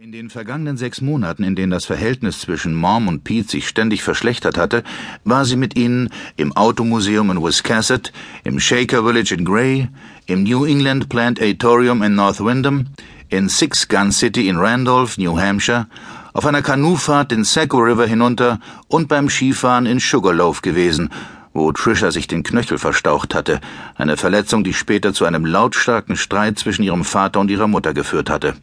[0.00, 4.04] In den vergangenen sechs Monaten, in denen das Verhältnis zwischen Mom und Pete sich ständig
[4.04, 4.84] verschlechtert hatte,
[5.24, 8.12] war sie mit ihnen im Automuseum in Wiscasset,
[8.44, 9.88] im Shaker Village in Gray,
[10.26, 12.86] im New England Plantatorium in North Windham,
[13.28, 15.88] in Six Gun City in Randolph, New Hampshire,
[16.32, 21.10] auf einer Kanufahrt den Saco River hinunter und beim Skifahren in Sugarloaf gewesen,
[21.52, 23.60] wo Trisha sich den Knöchel verstaucht hatte,
[23.96, 28.30] eine Verletzung, die später zu einem lautstarken Streit zwischen ihrem Vater und ihrer Mutter geführt
[28.30, 28.54] hatte.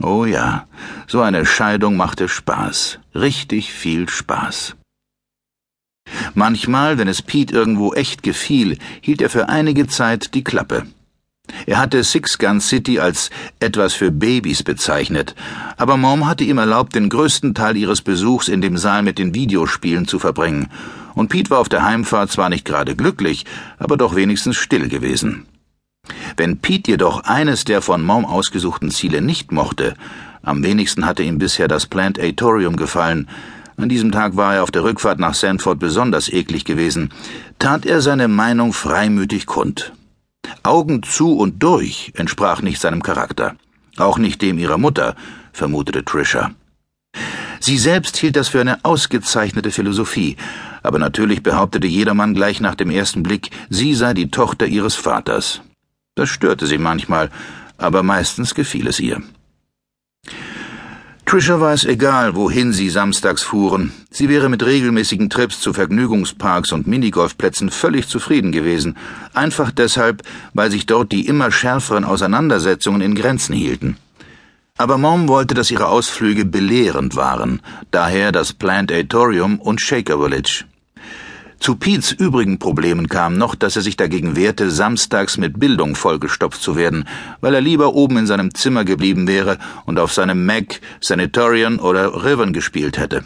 [0.00, 0.66] Oh ja,
[1.06, 4.74] so eine Scheidung machte Spaß, richtig viel Spaß.
[6.34, 10.86] Manchmal, wenn es Pete irgendwo echt gefiel, hielt er für einige Zeit die Klappe.
[11.66, 15.34] Er hatte Six Gun City als etwas für Babys bezeichnet,
[15.76, 19.34] aber Mom hatte ihm erlaubt, den größten Teil ihres Besuchs in dem Saal mit den
[19.34, 20.70] Videospielen zu verbringen,
[21.14, 23.44] und Pete war auf der Heimfahrt zwar nicht gerade glücklich,
[23.78, 25.46] aber doch wenigstens still gewesen.
[26.36, 29.94] Wenn Pete jedoch eines der von Mom ausgesuchten Ziele nicht mochte,
[30.42, 33.28] am wenigsten hatte ihm bisher das Plantatorium gefallen,
[33.76, 37.10] an diesem Tag war er auf der Rückfahrt nach Sanford besonders eklig gewesen,
[37.58, 39.92] tat er seine Meinung freimütig kund.
[40.62, 43.54] Augen zu und durch entsprach nicht seinem Charakter,
[43.96, 45.14] auch nicht dem ihrer Mutter,
[45.52, 46.50] vermutete Trisha.
[47.60, 50.36] Sie selbst hielt das für eine ausgezeichnete Philosophie,
[50.82, 55.62] aber natürlich behauptete jedermann gleich nach dem ersten Blick, sie sei die Tochter ihres Vaters.
[56.14, 57.30] Das störte sie manchmal,
[57.78, 59.22] aber meistens gefiel es ihr.
[61.24, 63.92] Trisha war es egal, wohin sie samstags fuhren.
[64.10, 68.98] Sie wäre mit regelmäßigen Trips zu Vergnügungsparks und Minigolfplätzen völlig zufrieden gewesen,
[69.32, 70.22] einfach deshalb,
[70.52, 73.96] weil sich dort die immer schärferen Auseinandersetzungen in Grenzen hielten.
[74.76, 80.64] Aber Mom wollte, dass ihre Ausflüge belehrend waren, daher das Plantatorium und Shaker Village.
[81.62, 86.60] Zu Piets übrigen Problemen kam noch, dass er sich dagegen wehrte, samstags mit Bildung vollgestopft
[86.60, 87.06] zu werden,
[87.40, 92.24] weil er lieber oben in seinem Zimmer geblieben wäre und auf seinem Mac, Sanatorian oder
[92.24, 93.22] Riven gespielt hätte.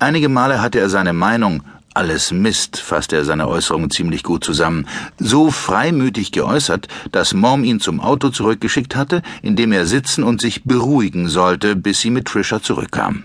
[0.00, 1.62] Einige Male hatte er seine Meinung,
[1.94, 4.88] alles Mist, fasste er seine Äußerungen ziemlich gut zusammen,
[5.20, 10.40] so freimütig geäußert, dass Mom ihn zum Auto zurückgeschickt hatte, in dem er sitzen und
[10.40, 13.22] sich beruhigen sollte, bis sie mit Trisha zurückkam.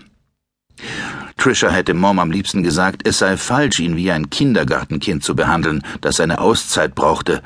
[1.38, 5.82] Trisha hätte Mom am liebsten gesagt, es sei falsch, ihn wie ein Kindergartenkind zu behandeln,
[6.00, 7.42] das eine Auszeit brauchte,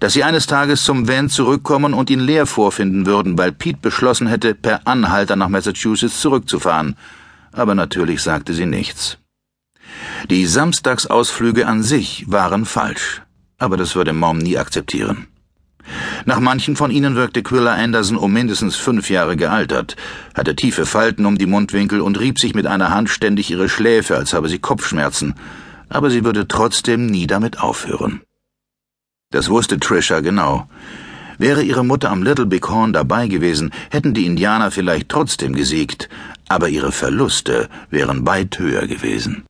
[0.00, 4.26] dass sie eines Tages zum Van zurückkommen und ihn leer vorfinden würden, weil Pete beschlossen
[4.26, 6.96] hätte, per Anhalter nach Massachusetts zurückzufahren.
[7.52, 9.18] Aber natürlich sagte sie nichts.
[10.30, 13.22] Die Samstagsausflüge an sich waren falsch,
[13.58, 15.28] aber das würde Mom nie akzeptieren.
[16.28, 19.94] Nach manchen von ihnen wirkte Quilla Anderson um mindestens fünf Jahre gealtert,
[20.34, 24.16] hatte tiefe Falten um die Mundwinkel und rieb sich mit einer Hand ständig ihre Schläfe,
[24.16, 25.36] als habe sie Kopfschmerzen,
[25.88, 28.22] aber sie würde trotzdem nie damit aufhören.
[29.30, 30.68] Das wusste Trisha genau.
[31.38, 36.08] Wäre ihre Mutter am Little Big Horn dabei gewesen, hätten die Indianer vielleicht trotzdem gesiegt,
[36.48, 39.44] aber ihre Verluste wären weit höher gewesen.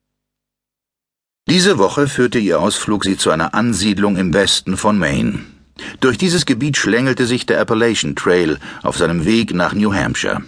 [1.49, 5.56] Diese Woche führte ihr Ausflug sie zu einer Ansiedlung im Westen von Maine.
[6.01, 10.43] Durch dieses Gebiet schlängelte sich der Appalachian Trail auf seinem Weg nach New Hampshire.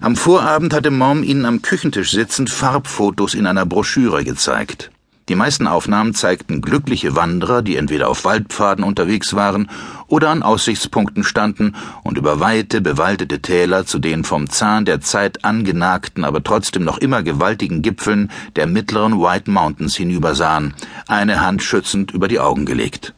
[0.00, 4.90] Am Vorabend hatte Mom ihnen am Küchentisch sitzend Farbfotos in einer Broschüre gezeigt.
[5.28, 9.70] Die meisten Aufnahmen zeigten glückliche Wanderer, die entweder auf Waldpfaden unterwegs waren
[10.08, 15.44] oder an Aussichtspunkten standen und über weite, bewaldete Täler zu den vom Zahn der Zeit
[15.44, 20.74] angenagten, aber trotzdem noch immer gewaltigen Gipfeln der mittleren White Mountains hinübersahen,
[21.06, 23.14] eine Hand schützend über die Augen gelegt.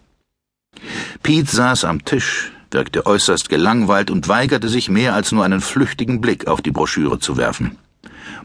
[1.22, 6.20] Pete saß am Tisch, wirkte äußerst gelangweilt und weigerte sich mehr als nur einen flüchtigen
[6.20, 7.78] Blick auf die Broschüre zu werfen.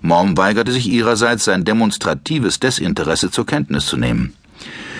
[0.01, 4.33] Mom weigerte sich ihrerseits, sein demonstratives Desinteresse zur Kenntnis zu nehmen.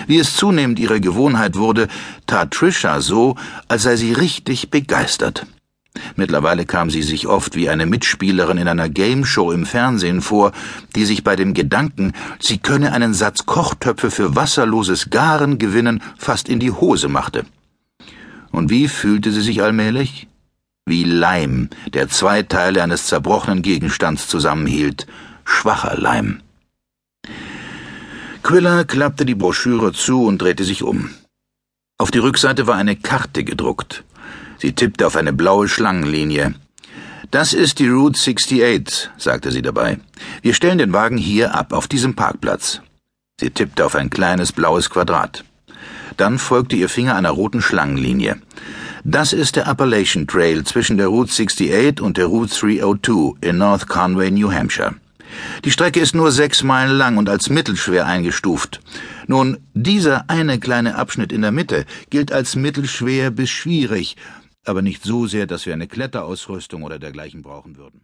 [0.08, 1.86] Wie es zunehmend ihre Gewohnheit wurde,
[2.26, 3.36] tat Trisha so,
[3.68, 5.46] als sei sie richtig begeistert.
[6.16, 10.50] Mittlerweile kam sie sich oft wie eine Mitspielerin in einer Gameshow im Fernsehen vor,
[10.96, 16.48] die sich bei dem Gedanken, sie könne einen Satz Kochtöpfe für wasserloses Garen gewinnen, fast
[16.48, 17.44] in die Hose machte.
[18.58, 20.26] Und wie fühlte sie sich allmählich?
[20.84, 25.06] Wie Leim, der zwei Teile eines zerbrochenen Gegenstands zusammenhielt,
[25.44, 26.40] schwacher Leim.
[28.42, 31.10] Quilla klappte die Broschüre zu und drehte sich um.
[31.98, 34.02] Auf die Rückseite war eine Karte gedruckt.
[34.58, 36.56] Sie tippte auf eine blaue Schlangenlinie.
[37.30, 40.00] Das ist die Route 68, sagte sie dabei.
[40.42, 42.80] Wir stellen den Wagen hier ab, auf diesem Parkplatz.
[43.38, 45.44] Sie tippte auf ein kleines blaues Quadrat.
[46.18, 48.36] Dann folgte ihr Finger einer roten Schlangenlinie.
[49.04, 53.88] Das ist der Appalachian Trail zwischen der Route 68 und der Route 302 in North
[53.88, 54.94] Conway, New Hampshire.
[55.64, 58.80] Die Strecke ist nur sechs Meilen lang und als mittelschwer eingestuft.
[59.26, 64.16] Nun, dieser eine kleine Abschnitt in der Mitte gilt als mittelschwer bis schwierig
[64.68, 68.02] aber nicht so sehr, dass wir eine Kletterausrüstung oder dergleichen brauchen würden.